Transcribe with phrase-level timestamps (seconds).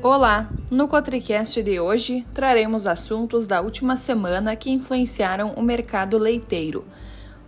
[0.00, 0.48] Olá!
[0.70, 6.84] No Cotricast de hoje traremos assuntos da última semana que influenciaram o mercado leiteiro.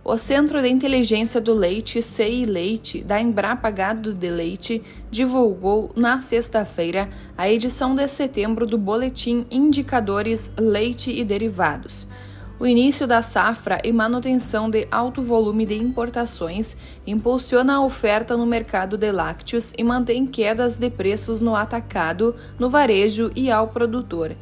[0.03, 6.19] O Centro de Inteligência do Leite, CI Leite, da Embrapa Gado de Leite, divulgou na
[6.19, 12.05] sexta-feira a edição de setembro do Boletim Indicadores Leite e Derivados.
[12.61, 18.45] O início da safra e manutenção de alto volume de importações impulsiona a oferta no
[18.45, 24.37] mercado de lácteos e mantém quedas de preços no atacado, no varejo e ao produtor.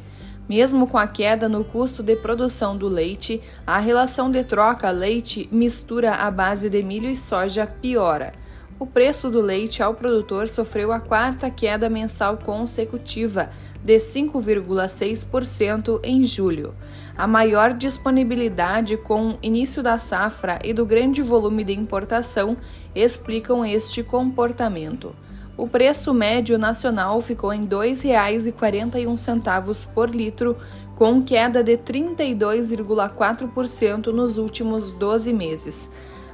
[0.46, 6.16] Mesmo com a queda no custo de produção do leite, a relação de troca leite-mistura
[6.16, 8.34] à base de milho e soja piora.
[8.80, 13.50] O preço do leite ao produtor sofreu a quarta queda mensal consecutiva,
[13.84, 16.74] de 5,6% em julho.
[17.14, 22.56] A maior disponibilidade com o início da safra e do grande volume de importação
[22.94, 25.14] explicam este comportamento.
[25.58, 30.56] O preço médio nacional ficou em R$ 2,41 por litro,
[30.96, 35.90] com queda de 32,4% nos últimos 12 meses.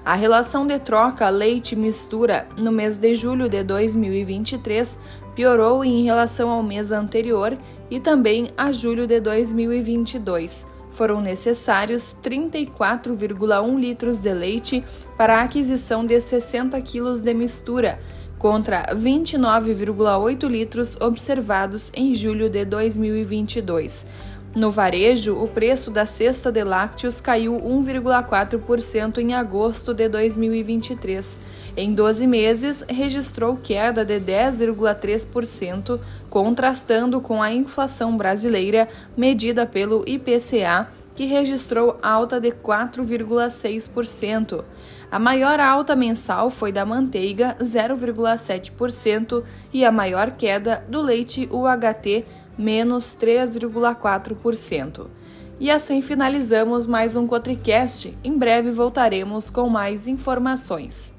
[0.07, 5.01] A relação de troca leite-mistura no mês de julho de 2023
[5.35, 7.59] piorou em relação ao mês anterior
[7.91, 10.65] e também a julho de 2022.
[10.93, 14.85] Foram necessários 34,1 litros de leite
[15.19, 17.99] para a aquisição de 60 quilos de mistura,
[18.39, 24.07] contra 29,8 litros observados em julho de 2022.
[24.55, 31.39] No varejo, o preço da cesta de lácteos caiu 1,4% em agosto de 2023.
[31.77, 40.89] Em 12 meses, registrou queda de 10,3%, contrastando com a inflação brasileira medida pelo IPCA,
[41.15, 44.65] que registrou alta de 4,6%.
[45.11, 52.25] A maior alta mensal foi da manteiga, 0,7%, e a maior queda do leite UHT,
[52.59, 55.09] menos 3,4%.
[55.59, 58.17] E assim finalizamos mais um Cotricast.
[58.23, 61.15] Em breve voltaremos com mais informações.